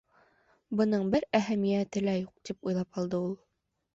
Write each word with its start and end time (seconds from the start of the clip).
«Бының 0.79 1.03
бер 1.15 1.27
әһәмиәте 1.41 2.03
лә 2.05 2.17
юҡ», 2.17 2.33
—тип 2.49 2.69
уйлап 2.71 3.01
алды 3.03 3.23
ул. 3.29 3.37